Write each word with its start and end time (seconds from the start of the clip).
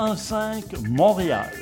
1015 0.00 0.88
Montréal. 0.88 1.52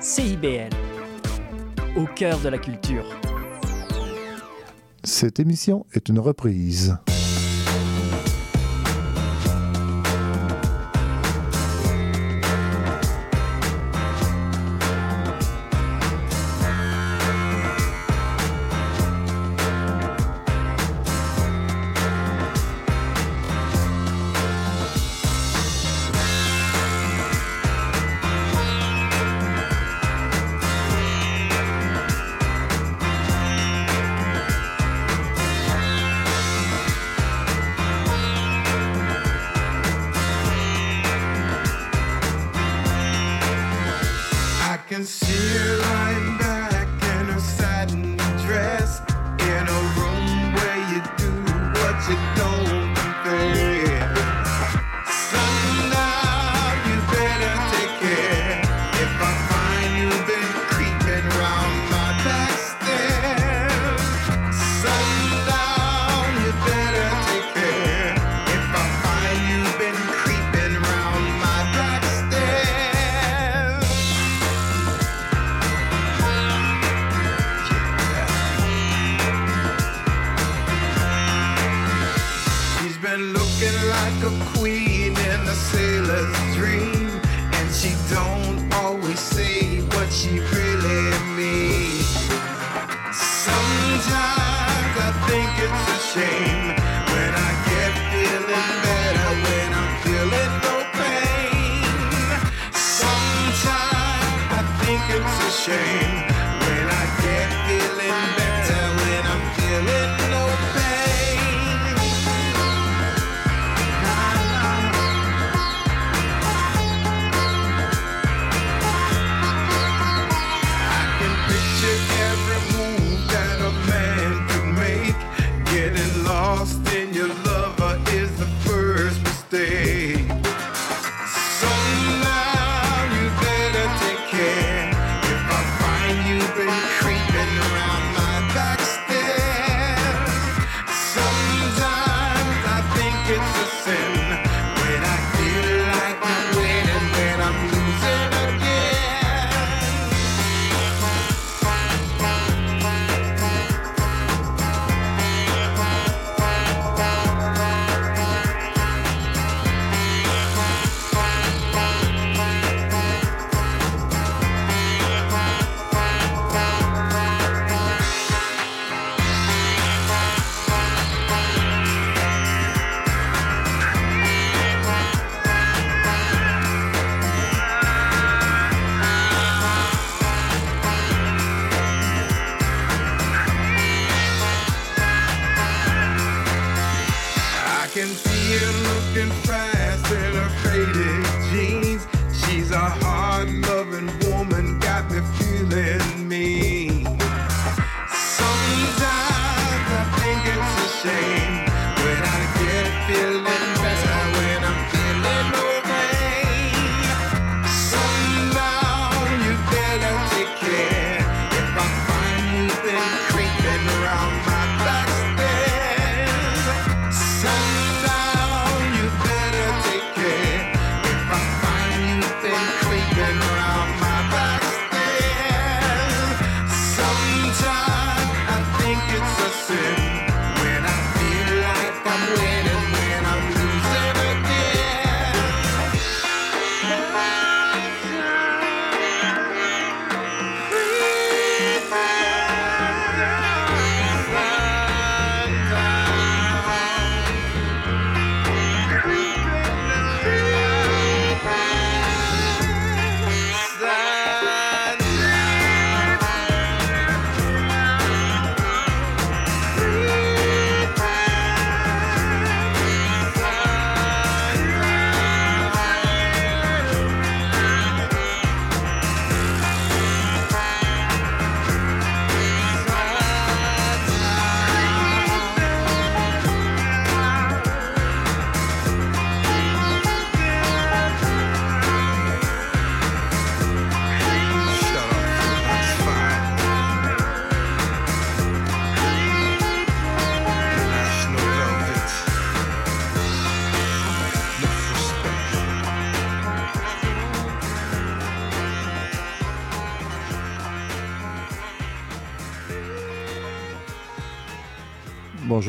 CIBL, 0.00 0.70
au 1.96 2.06
cœur 2.16 2.38
de 2.40 2.48
la 2.48 2.56
culture. 2.56 3.04
Cette 5.04 5.38
émission 5.38 5.84
est 5.92 6.08
une 6.08 6.18
reprise. 6.18 6.96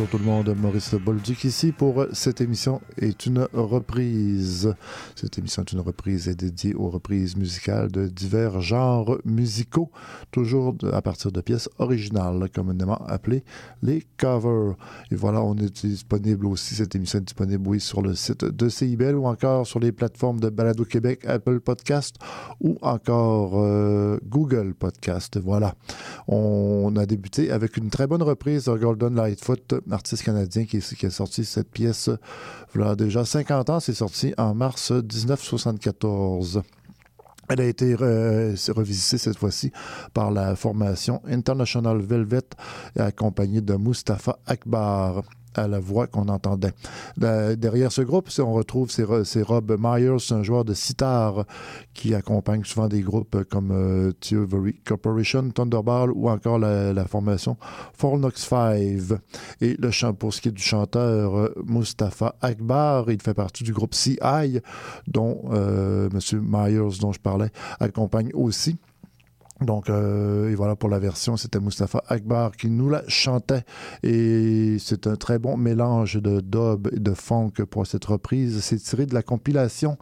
Bonjour 0.01 0.19
tout 0.19 0.25
le 0.25 0.31
monde, 0.31 0.55
Maurice 0.57 0.95
Bolduc 0.95 1.43
ici 1.43 1.71
pour 1.71 2.07
cette 2.11 2.41
émission 2.41 2.81
est 2.97 3.27
une 3.27 3.47
reprise. 3.53 4.73
Cette 5.15 5.37
émission 5.37 5.61
est 5.61 5.73
une 5.73 5.79
reprise 5.79 6.27
est 6.27 6.33
dédiée 6.33 6.73
aux 6.73 6.89
reprises 6.89 7.37
musicales 7.37 7.91
de 7.91 8.07
divers 8.07 8.61
genres 8.61 9.19
musicaux, 9.25 9.91
toujours 10.31 10.73
à 10.91 11.03
partir 11.03 11.31
de 11.31 11.39
pièces 11.39 11.69
originales, 11.77 12.49
communément 12.49 12.97
appelées 13.05 13.43
les 13.83 14.03
covers. 14.17 14.73
Et 15.11 15.15
voilà, 15.15 15.43
on 15.43 15.55
est 15.57 15.85
disponible 15.85 16.47
aussi, 16.47 16.73
cette 16.73 16.95
émission 16.95 17.19
est 17.19 17.25
disponible, 17.25 17.67
oui, 17.67 17.79
sur 17.79 18.01
le 18.01 18.15
site 18.15 18.43
de 18.43 18.69
CIBEL 18.69 19.15
ou 19.15 19.27
encore 19.27 19.67
sur 19.67 19.79
les 19.79 19.91
plateformes 19.91 20.39
de 20.39 20.49
Balado 20.49 20.83
Québec, 20.83 21.23
Apple 21.27 21.59
Podcast 21.59 22.15
ou 22.59 22.79
encore 22.81 23.51
euh, 23.53 24.17
Google 24.27 24.73
Podcast. 24.73 25.39
Voilà. 25.39 25.75
On 26.27 26.91
a 26.95 27.05
débuté 27.05 27.51
avec 27.51 27.77
une 27.77 27.91
très 27.91 28.07
bonne 28.07 28.23
reprise 28.23 28.65
de 28.65 28.75
Golden 28.75 29.13
Lightfoot, 29.13 29.75
artiste 29.91 30.23
canadien 30.23 30.65
qui, 30.65 30.77
a 30.77 31.09
sorti 31.09 31.45
cette 31.45 31.69
pièce 31.69 32.09
voilà 32.73 32.95
déjà 32.95 33.25
50 33.25 33.69
ans. 33.69 33.79
C'est 33.79 33.93
sorti 33.93 34.33
en 34.37 34.53
mars 34.53 34.91
1974. 34.91 36.61
Elle 37.49 37.61
a 37.61 37.65
été 37.65 37.95
euh, 37.99 38.55
revisitée 38.69 39.17
cette 39.17 39.37
fois-ci 39.37 39.71
par 40.13 40.31
la 40.31 40.55
formation 40.55 41.21
International 41.27 41.99
Velvet, 41.99 42.47
accompagnée 42.97 43.61
de 43.61 43.75
Mustapha 43.75 44.39
Akbar 44.45 45.23
à 45.55 45.67
la 45.67 45.79
voix 45.79 46.07
qu'on 46.07 46.27
entendait. 46.27 46.73
Derrière 47.17 47.91
ce 47.91 48.01
groupe, 48.01 48.29
on 48.39 48.53
retrouve 48.53 48.89
c'est 48.89 49.41
Rob 49.41 49.75
Myers, 49.79 50.31
un 50.31 50.43
joueur 50.43 50.65
de 50.65 50.73
sitar 50.73 51.45
qui 51.93 52.15
accompagne 52.15 52.63
souvent 52.63 52.87
des 52.87 53.01
groupes 53.01 53.43
comme 53.45 53.71
euh, 53.71 54.11
Theory 54.13 54.75
Corporation, 54.85 55.49
Thunderball 55.49 56.11
ou 56.11 56.29
encore 56.29 56.59
la, 56.59 57.05
formation 57.05 57.57
Fornox 57.93 58.47
5. 58.47 58.77
Et 59.61 59.75
le 59.77 59.91
chant, 59.91 60.13
pour 60.13 60.33
ce 60.33 60.41
qui 60.41 60.49
est 60.49 60.51
du 60.51 60.61
chanteur 60.61 61.35
euh, 61.35 61.53
Mustapha 61.65 62.35
Akbar, 62.41 63.09
il 63.11 63.21
fait 63.21 63.33
partie 63.33 63.63
du 63.63 63.73
groupe 63.73 63.93
CI, 63.93 64.19
dont 65.07 65.43
euh, 65.51 66.09
M. 66.11 66.41
Myers, 66.41 66.99
dont 66.99 67.11
je 67.11 67.19
parlais, 67.19 67.49
accompagne 67.79 68.31
aussi. 68.33 68.77
Donc, 69.61 69.89
euh, 69.89 70.49
et 70.49 70.55
voilà 70.55 70.75
pour 70.75 70.89
la 70.89 70.99
version, 70.99 71.37
c'était 71.37 71.59
Mustapha 71.59 72.03
Akbar 72.07 72.51
qui 72.51 72.69
nous 72.69 72.89
la 72.89 73.03
chantait. 73.07 73.63
Et 74.03 74.77
c'est 74.79 75.07
un 75.07 75.15
très 75.15 75.37
bon 75.37 75.55
mélange 75.55 76.15
de 76.15 76.41
dub 76.41 76.89
et 76.91 76.99
de 76.99 77.13
funk 77.13 77.53
pour 77.69 77.85
cette 77.85 78.05
reprise. 78.05 78.61
C'est 78.61 78.77
tiré 78.77 79.05
de 79.05 79.13
la 79.13 79.21
compilation, 79.21 79.97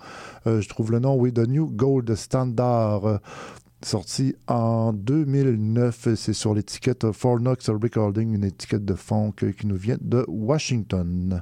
euh, 0.47 0.61
je 0.61 0.69
trouve 0.69 0.91
le 0.91 0.99
nom, 0.99 1.15
oui, 1.15 1.31
de 1.31 1.45
New 1.45 1.67
Gold 1.67 2.15
Standard. 2.15 3.05
euh, 3.05 3.17
Sorti 3.81 4.35
en 4.47 4.91
2009, 4.91 6.09
c'est 6.15 6.33
sur 6.33 6.53
l'étiquette 6.53 7.13
Fornox 7.13 7.69
Recording, 7.69 8.35
une 8.35 8.43
étiquette 8.43 8.83
de 8.83 8.93
funk 8.93 9.35
qui 9.57 9.67
nous 9.67 9.77
vient 9.77 9.97
de 10.01 10.25
Washington. 10.27 11.41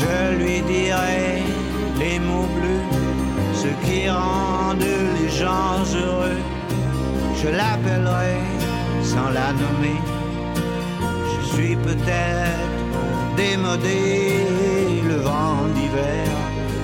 Je 0.00 0.36
lui 0.40 0.60
dirai 0.62 1.42
les 1.98 2.18
mots 2.20 2.48
bleus, 2.56 2.86
ce 3.62 3.70
qui 3.84 4.08
rendent 4.08 4.94
les 5.18 5.28
gens 5.28 5.82
heureux. 6.02 6.40
Je 7.40 7.48
l'appellerai 7.48 8.36
sans 9.02 9.30
la 9.38 9.52
nommer. 9.62 10.00
Je 11.34 11.46
suis 11.54 11.76
peut-être 11.76 12.78
démodé, 13.36 14.44
le 15.08 15.16
vent 15.16 15.62
d'hiver 15.74 16.28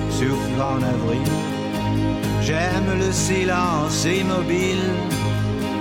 souffle 0.09 0.61
en 0.61 0.79
avril. 0.93 1.31
J'aime 2.41 2.89
le 2.99 3.11
silence 3.11 4.05
immobile 4.05 4.87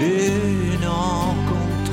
d'une 0.00 0.86
rencontre, 0.86 1.92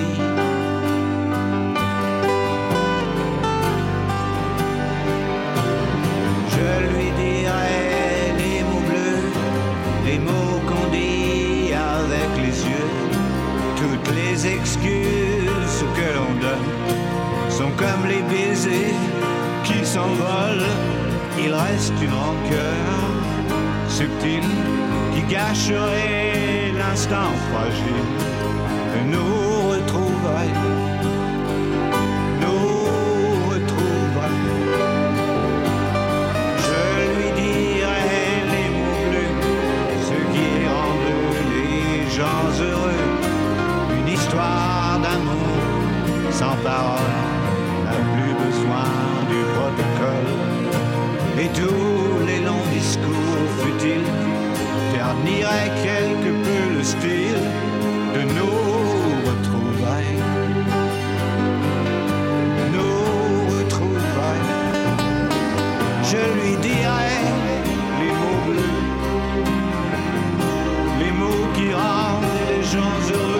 Les 18.07 18.21
baisers 18.23 18.95
qui 19.63 19.85
s'envolent. 19.85 20.69
Il 21.37 21.53
reste 21.53 21.93
une 22.01 22.13
rancœur 22.13 22.87
subtile 23.87 24.49
qui 25.13 25.21
gâcherait 25.33 26.71
l'instant 26.77 27.31
fragile 27.51 28.31
nous 29.07 29.69
retrouver. 29.71 30.47
Nous 32.41 32.67
retrouver. 33.49 34.33
Je 36.65 36.83
lui 37.15 37.29
dirai 37.41 38.27
les 38.53 38.69
mots 38.77 39.15
ce 40.09 40.17
qui 40.33 40.49
rendent 40.67 41.39
les 41.53 42.09
gens 42.17 42.47
heureux. 42.61 43.07
Une 43.99 44.13
histoire 44.13 44.99
d'amour 45.01 46.31
sans 46.31 46.55
parole 46.63 47.20
tous 51.53 52.25
les 52.25 52.39
longs 52.41 52.67
discours 52.71 53.47
futiles 53.59 54.11
terniraient 54.93 55.71
quelque 55.83 56.31
peu 56.45 56.61
le 56.77 56.83
style 56.83 57.43
de 58.15 58.21
nos 58.37 58.59
retrouvailles. 59.29 60.19
Nos 62.73 63.57
retrouvailles. 63.57 64.49
Je 66.11 66.21
lui 66.37 66.53
dirai 66.61 67.15
les 67.99 68.13
mots 68.21 68.41
bleus, 68.47 68.81
les 70.99 71.11
mots 71.11 71.51
chassé 72.71 73.30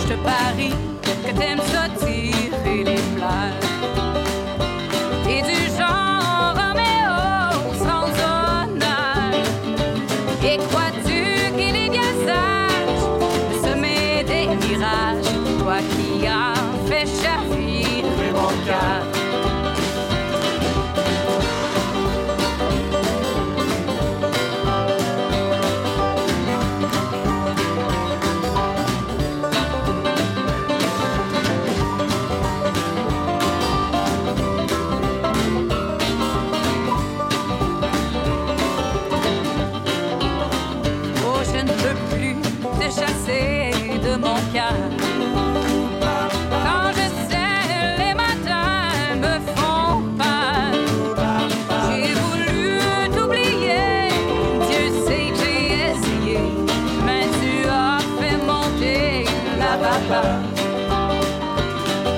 Je 0.00 0.08
te 0.08 0.14
parie 0.22 0.74
que 1.02 1.32
t'aimes 1.32 1.60
tirer 1.98 2.84
les 2.84 2.96
fleurs. 2.96 3.99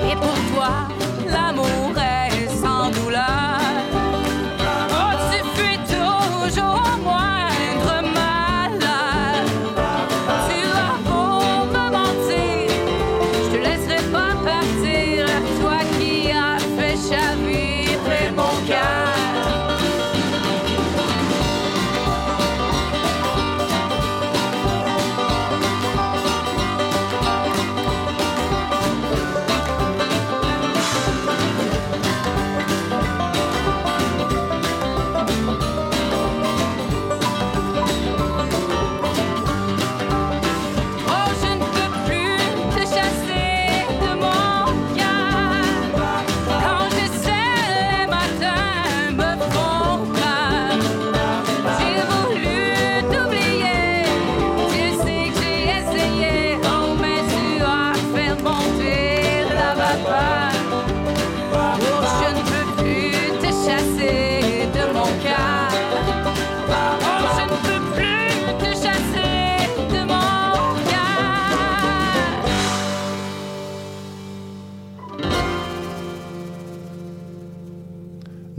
Et 0.09 0.15
pour 0.15 0.37
toi, 0.53 0.92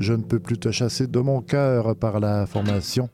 Je 0.04 0.12
ne 0.12 0.22
peux 0.22 0.38
plus 0.38 0.58
te 0.58 0.70
chasser 0.70 1.06
de 1.06 1.18
mon 1.18 1.40
cœur 1.40 1.96
par 1.96 2.20
la 2.20 2.44
formation 2.44 3.08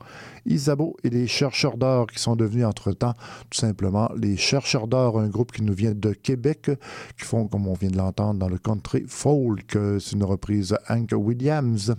Isabeau 0.51 0.97
et 1.05 1.11
les 1.11 1.27
chercheurs 1.27 1.77
d'or 1.77 2.07
qui 2.07 2.19
sont 2.19 2.37
devenus 2.37 2.67
entre-temps 2.67 3.15
tout 3.49 3.59
simplement 3.59 4.11
les 4.17 4.37
chercheurs 4.37 4.87
d'or, 4.87 5.19
un 5.19 5.29
groupe 5.29 5.53
qui 5.53 5.63
nous 5.63 5.73
vient 5.73 5.93
de 5.95 6.13
Québec, 6.13 6.71
qui 7.19 7.25
font, 7.25 7.47
comme 7.47 7.67
on 7.67 7.75
vient 7.75 7.91
de 7.91 7.97
l'entendre, 7.97 8.39
dans 8.39 8.49
le 8.49 8.59
country 8.59 9.05
folk. 9.07 9.77
C'est 9.99 10.13
une 10.13 10.25
reprise 10.25 10.77
Hank 10.89 11.11
Williams. 11.13 11.95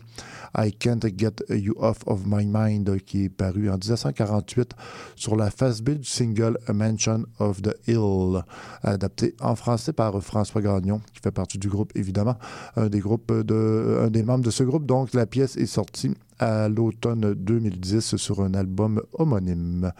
I 0.58 0.72
Can't 0.74 1.00
Get 1.18 1.44
You 1.50 1.74
Off 1.78 2.00
of 2.06 2.24
My 2.26 2.46
Mind, 2.46 3.00
qui 3.06 3.26
est 3.26 3.30
paru 3.30 3.70
en 3.70 3.78
1948 3.78 4.74
sur 5.16 5.36
la 5.36 5.50
face 5.50 5.82
B 5.82 5.92
du 5.92 6.04
single 6.04 6.58
A 6.68 6.74
Mansion 6.74 7.24
of 7.40 7.62
the 7.62 7.74
Hill, 7.88 8.44
adapté 8.84 9.36
en 9.40 9.56
français 9.56 9.94
par 9.94 10.22
François 10.22 10.62
Gagnon, 10.62 11.00
qui 11.14 11.22
fait 11.22 11.32
partie 11.32 11.58
du 11.58 11.70
groupe, 11.70 11.92
évidemment, 11.96 12.36
des 12.78 13.02
un 13.02 14.10
des 14.10 14.24
membres 14.24 14.44
de 14.44 14.52
ce 14.52 14.64
groupe. 14.64 14.86
Donc, 14.86 15.14
la 15.14 15.26
pièce 15.26 15.56
est 15.56 15.66
sortie 15.66 16.14
à 16.42 16.68
l'automne 16.68 17.34
2010 17.36 18.18
sur 18.18 18.42
un 18.42 18.54
album 18.54 19.02
homonyme. 19.14 19.94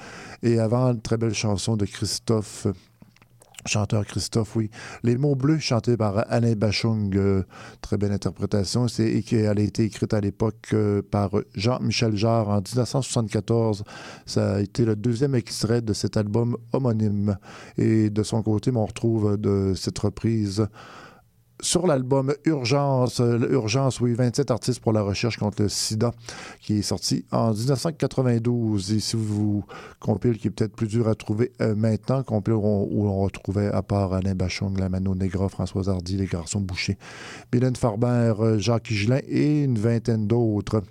Et 0.44 0.60
avant, 0.60 0.92
une 0.92 1.02
très 1.02 1.18
belle 1.18 1.34
chanson 1.34 1.78
de 1.78 1.86
Christophe 1.86 2.68
chanteur 3.66 4.06
Christophe, 4.06 4.56
oui. 4.56 4.70
Les 5.04 5.18
mots 5.18 5.36
bleus 5.36 5.60
chantés 5.60 5.98
par 5.98 6.26
Alain 6.32 6.54
Bachung, 6.54 7.16
euh, 7.16 7.44
très 7.82 7.98
belle 7.98 8.12
interprétation. 8.12 8.88
C'est, 8.88 9.24
elle 9.32 9.60
a 9.60 9.62
été 9.62 9.84
écrite 9.84 10.14
à 10.14 10.20
l'époque 10.20 10.70
euh, 10.74 11.02
par 11.02 11.32
Jean-Michel 11.54 12.16
Jarre 12.16 12.50
en 12.50 12.62
1974. 12.62 13.84
Ça 14.26 14.56
a 14.56 14.62
été 14.62 14.86
le 14.86 14.96
deuxième 14.96 15.36
extrait 15.36 15.82
de 15.82 15.94
cet 15.94 16.18
album 16.18 16.58
homonyme. 16.74 17.38
Et 17.78 18.10
de 18.10 18.24
son 18.24 18.42
côté, 18.42 18.72
on 18.74 18.86
retrouve 18.86 19.38
de 19.38 19.74
cette 19.76 20.00
reprise 20.00 20.68
sur 21.62 21.88
l'album 21.88 22.34
Urgence, 22.46 23.22
euh, 23.22 23.48
Urgence, 23.52 24.02
oui, 24.02 24.14
27 24.14 24.52
artistes 24.52 24.80
pour 24.82 24.94
la 24.94 25.02
recherche 25.02 25.38
contre 25.38 25.62
le 25.62 25.70
sida, 25.70 26.12
qui 26.60 26.80
est 26.80 26.82
sorti 26.82 27.24
en 27.32 27.54
1992. 27.54 28.92
Et 28.92 29.00
si 29.00 29.16
vous 29.16 29.64
compilez, 30.00 30.38
qui 30.38 30.48
est 30.48 30.52
peut-être 30.52 30.76
plus 30.76 30.88
dur 30.88 31.08
à 31.08 31.16
trouver 31.16 31.52
euh, 31.62 31.76
maintenant, 31.76 32.24
compile 32.24 32.56
où 32.56 33.08
on, 33.08 33.22
retrouvait, 33.22 33.68
à 33.68 33.82
part 33.82 34.14
Alain 34.14 34.36
Bachung, 34.36 34.78
la 34.78 34.90
Mano 34.90 35.16
Negra, 35.16 35.48
François 35.50 35.88
Hardy, 35.88 36.18
les 36.18 36.26
garçons 36.26 36.60
Boucher, 36.60 36.98
Mylène 37.54 37.76
Farber, 37.76 38.34
euh, 38.40 38.58
Jacques 38.58 38.90
Higelin 38.92 39.22
et 39.28 39.64
une 39.64 39.78
vingtaine 39.78 40.28
d'autres. 40.28 40.82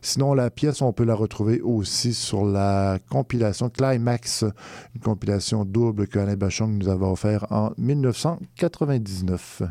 Sinon, 0.00 0.34
la 0.34 0.50
pièce, 0.50 0.82
on 0.82 0.92
peut 0.92 1.04
la 1.04 1.16
retrouver 1.16 1.60
aussi 1.60 2.14
sur 2.14 2.44
la 2.44 3.00
compilation 3.10 3.68
Climax, 3.68 4.44
une 4.94 5.00
compilation 5.00 5.64
double 5.64 6.06
que 6.06 6.20
Alain 6.20 6.36
Bachung 6.36 6.78
nous 6.78 6.88
avait 6.88 7.06
offert 7.06 7.46
en 7.50 7.72
1999. 7.76 9.62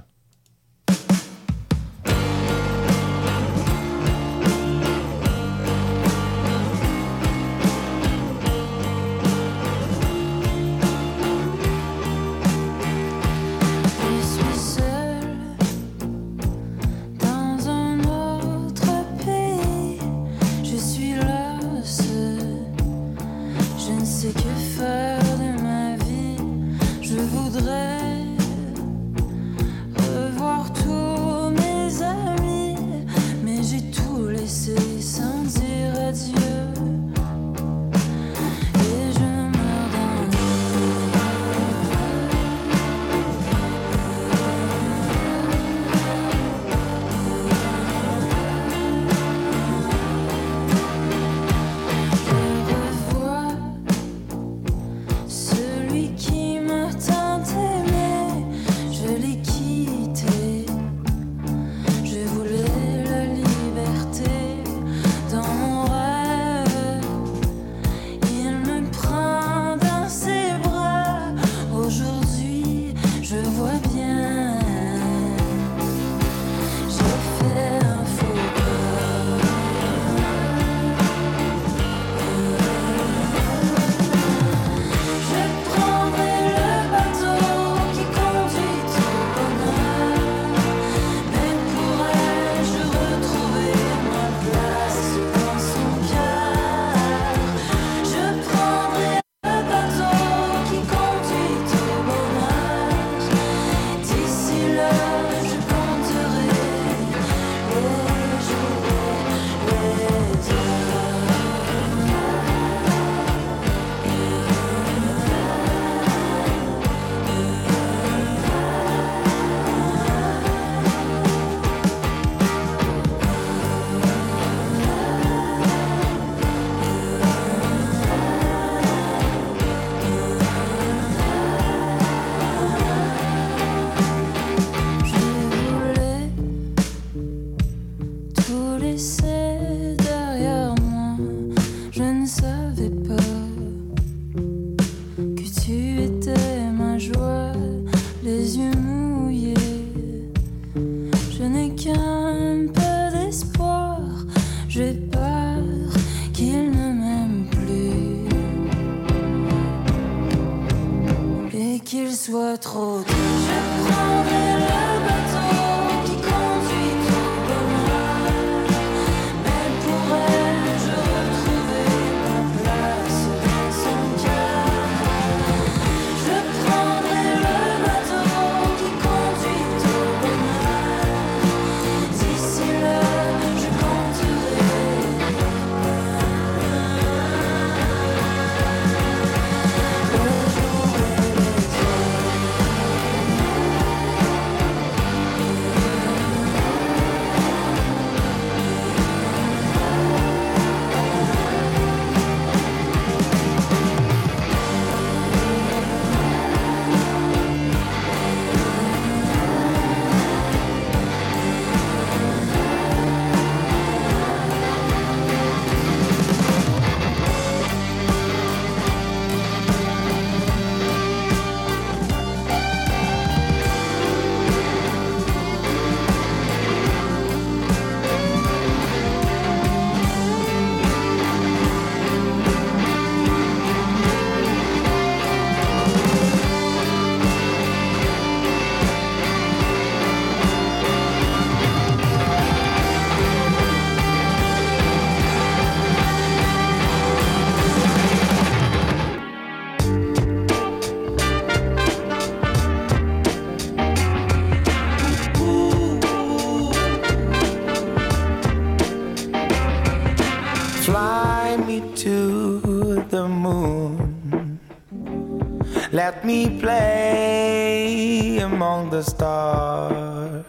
play 266.66 268.40
among 268.40 268.90
the 268.90 269.04
stars. 269.04 270.44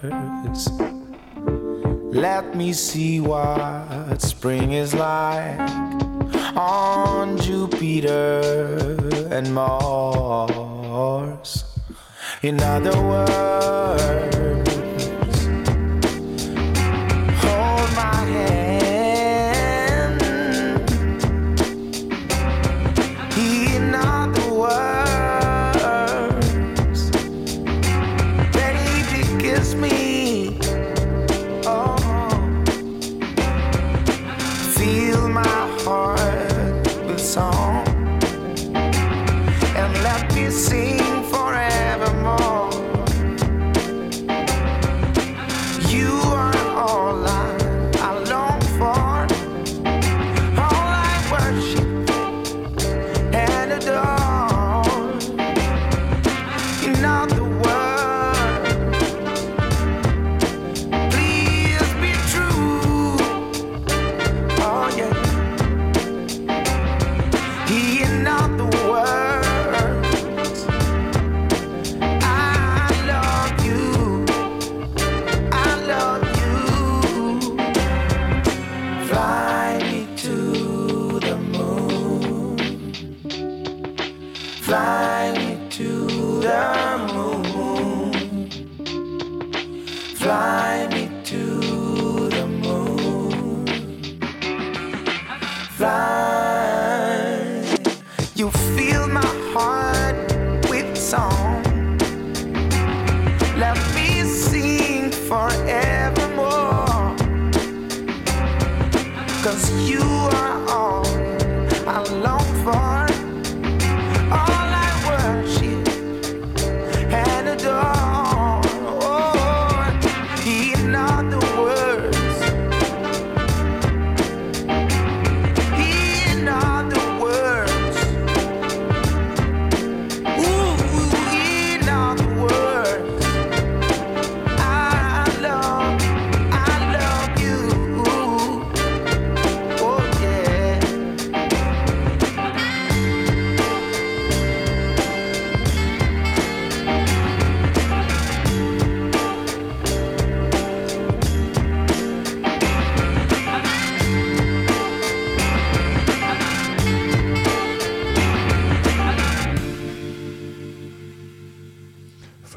Let 2.11 2.57
me 2.57 2.73
see 2.73 3.21
what 3.21 4.23
spring 4.23 4.73
is 4.73 4.95
like 4.95 5.61
on 6.57 7.37
Jupiter 7.37 8.41
and 9.31 9.53
Mars. 9.53 10.71
In 12.43 12.63
other 12.63 12.97
words, 13.13 14.36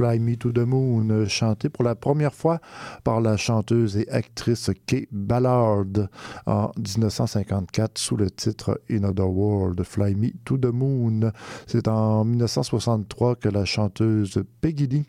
Fly 0.10 0.20
Me 0.20 0.36
to 0.38 0.52
the 0.52 0.66
Moon, 0.66 1.28
chanté 1.28 1.70
pour 1.70 1.84
la 1.84 1.94
première 1.94 2.34
fois 2.34 2.60
par 3.04 3.22
la 3.22 3.38
chanteuse 3.38 3.96
et 3.96 4.10
actrice 4.10 4.72
Kay 4.88 5.08
Ballard 5.12 5.86
en 6.48 6.72
1954 6.78 8.00
sous 8.00 8.18
le 8.18 8.32
titre 8.32 8.82
In 8.90 9.04
Other 9.04 9.30
World, 9.30 9.84
Fly 9.84 10.16
Me 10.16 10.30
to 10.46 10.58
the 10.58 10.74
Moon. 10.74 11.32
C'est 11.68 11.88
en 11.88 12.26
1963 12.26 13.36
que 13.36 13.50
la 13.50 13.66
chanteuse 13.66 14.42
Peggy 14.62 14.88
Lee, 14.88 15.06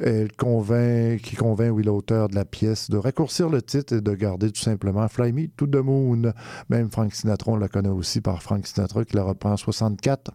elle 0.00 0.30
convainc, 0.36 1.22
qui 1.22 1.34
convainc 1.34 1.72
oui, 1.74 1.82
l'auteur 1.82 2.28
de 2.28 2.36
la 2.36 2.44
pièce 2.44 2.88
de 2.88 2.98
raccourcir 2.98 3.48
le 3.48 3.62
titre 3.62 3.94
et 3.94 4.00
de 4.00 4.14
garder 4.14 4.52
tout 4.52 4.62
simplement 4.62 5.08
Fly 5.08 5.32
Me 5.32 5.48
to 5.56 5.66
the 5.66 5.82
Moon. 5.82 6.32
Même 6.68 6.88
Frank 6.92 7.12
Sinatra, 7.12 7.50
on 7.50 7.56
la 7.56 7.68
connaît 7.68 7.88
aussi 7.88 8.20
par 8.20 8.44
Frank 8.44 8.64
Sinatra 8.64 9.04
qui 9.04 9.16
la 9.16 9.24
reprend 9.24 9.50
en 9.52 9.56
64 9.56 10.30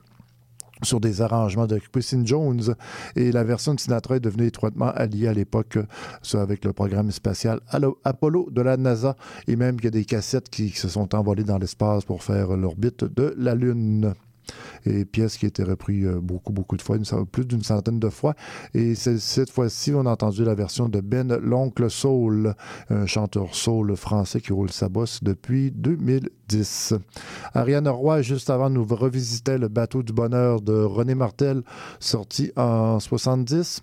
sur 0.84 1.00
des 1.00 1.22
arrangements 1.22 1.68
de 1.68 1.80
Quincy 1.80 2.22
Jones. 2.26 2.76
Et 3.16 3.32
la 3.32 3.44
version 3.44 3.74
de 3.74 3.80
Sinatra 3.80 4.18
est 4.18 4.20
devenue 4.20 4.48
étroitement 4.48 4.90
alliée 4.90 5.28
à 5.28 5.34
l'époque, 5.34 5.78
avec 6.34 6.66
le 6.66 6.74
programme 6.74 7.12
spatial 7.12 7.60
Apollo 8.04 8.50
de 8.52 8.62
la 8.62 8.78
NASA. 8.78 9.16
Et 9.48 9.56
même 9.56 9.76
qu'il 9.76 9.86
y 9.86 9.88
a 9.88 9.92
des 9.92 10.06
cassettes 10.06 10.50
qui 10.50 10.70
se 10.70 10.90
sont 10.90 11.14
envolées 11.16 11.44
dans 11.44 11.58
l'espace 11.58 12.06
pour 12.06 12.24
faire 12.24 12.56
l'orbite 12.56 13.04
de 13.04 13.34
la 13.38 13.56
Lune. 13.56 14.14
Et 14.86 15.06
pièce 15.06 15.38
qui 15.38 15.46
a 15.46 15.48
été 15.48 15.64
reprise 15.64 16.06
euh, 16.06 16.20
beaucoup, 16.20 16.54
beaucoup 16.54 16.78
de 16.78 16.82
fois, 16.82 16.98
plus 17.32 17.46
d'une 17.46 17.64
centaine 17.64 18.00
de 18.00 18.10
fois. 18.10 18.36
Et 18.74 18.96
cette 18.96 19.50
fois-ci, 19.50 19.94
on 19.94 20.06
a 20.06 20.12
entendu 20.12 20.44
la 20.44 20.56
version 20.56 20.90
de 20.90 21.00
Ben 21.02 21.36
l'Oncle 21.38 21.90
Soul, 21.90 22.56
un 22.90 23.06
chanteur 23.06 23.54
soul 23.56 23.96
français 23.96 24.42
qui 24.42 24.54
roule 24.54 24.72
sa 24.72 24.90
bosse 24.90 25.24
depuis 25.24 25.72
2010. 25.72 26.96
Ariane 27.54 27.88
Roy, 27.88 28.22
juste 28.22 28.50
avant, 28.50 28.70
nous 28.70 28.86
revisitait 28.86 29.58
Le 29.58 29.68
bateau 29.68 30.04
du 30.04 30.14
bonheur 30.14 30.62
de 30.62 30.74
René 30.74 31.16
Martel, 31.16 31.62
sorti 32.00 32.52
en 32.56 33.00
70. 33.00 33.82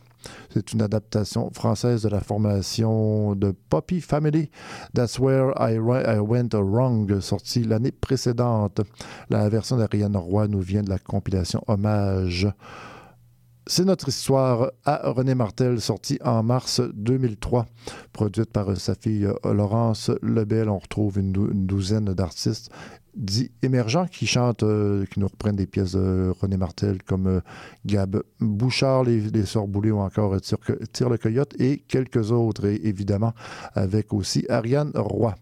C'est 0.50 0.72
une 0.72 0.82
adaptation 0.82 1.50
française 1.52 2.02
de 2.02 2.08
la 2.08 2.20
formation 2.20 3.34
de 3.34 3.54
Poppy 3.68 4.00
Family. 4.00 4.50
That's 4.94 5.18
Where 5.18 5.52
I, 5.58 5.74
I 5.74 6.18
Went 6.18 6.50
Wrong, 6.54 7.20
sorti 7.20 7.64
l'année 7.64 7.92
précédente. 7.92 8.80
La 9.30 9.48
version 9.48 9.76
d'Ariane 9.76 10.16
Roy 10.16 10.48
nous 10.48 10.60
vient 10.60 10.82
de 10.82 10.90
la 10.90 10.98
compilation 10.98 11.62
Hommage. 11.66 12.48
C'est 13.70 13.84
notre 13.84 14.08
histoire 14.08 14.70
à 14.86 15.10
René 15.10 15.34
Martel, 15.34 15.78
sortie 15.82 16.18
en 16.24 16.42
mars 16.42 16.80
2003, 16.94 17.66
produite 18.14 18.50
par 18.50 18.74
sa 18.78 18.94
fille 18.94 19.28
Laurence 19.44 20.10
Lebel. 20.22 20.70
On 20.70 20.78
retrouve 20.78 21.18
une, 21.18 21.32
dou- 21.32 21.50
une 21.52 21.66
douzaine 21.66 22.06
d'artistes 22.06 22.70
dits 23.14 23.50
émergents 23.62 24.06
qui 24.06 24.26
chantent, 24.26 24.62
euh, 24.62 25.04
qui 25.12 25.20
nous 25.20 25.26
reprennent 25.28 25.56
des 25.56 25.66
pièces 25.66 25.92
de 25.92 26.32
René 26.40 26.56
Martel 26.56 27.02
comme 27.02 27.26
euh, 27.26 27.40
Gab 27.84 28.22
Bouchard, 28.40 29.04
les, 29.04 29.20
Boulay 29.66 29.90
ou 29.90 29.98
encore 29.98 30.40
Tire, 30.40 30.56
Tire 30.92 31.10
le 31.10 31.18
Coyote 31.18 31.54
et 31.60 31.76
quelques 31.88 32.30
autres, 32.32 32.64
et 32.64 32.80
évidemment 32.86 33.34
avec 33.74 34.14
aussi 34.14 34.46
Ariane 34.48 34.92
Roy. 34.94 35.34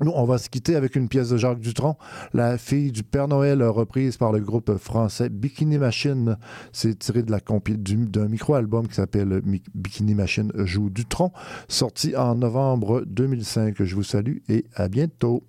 Nous, 0.00 0.12
on 0.14 0.24
va 0.24 0.38
se 0.38 0.48
quitter 0.48 0.76
avec 0.76 0.94
une 0.94 1.08
pièce 1.08 1.30
de 1.30 1.36
Jacques 1.36 1.60
Dutronc, 1.60 1.96
La 2.32 2.56
fille 2.56 2.92
du 2.92 3.02
Père 3.02 3.26
Noël, 3.26 3.62
reprise 3.62 4.16
par 4.16 4.32
le 4.32 4.40
groupe 4.40 4.76
français 4.76 5.28
Bikini 5.28 5.78
Machine. 5.78 6.36
C'est 6.72 6.98
tiré 6.98 7.22
de 7.22 7.30
la 7.30 7.40
d'un 7.40 8.28
micro-album 8.28 8.86
qui 8.86 8.94
s'appelle 8.94 9.42
Bikini 9.74 10.14
Machine 10.14 10.52
joue 10.54 10.90
Dutronc, 10.90 11.32
sorti 11.66 12.16
en 12.16 12.34
novembre 12.34 13.02
2005. 13.06 13.82
Je 13.82 13.94
vous 13.94 14.02
salue 14.02 14.38
et 14.48 14.64
à 14.74 14.88
bientôt. 14.88 15.42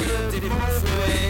Did 0.00 0.44
it 0.44 0.48
move 0.48 0.94
away? 0.94 1.29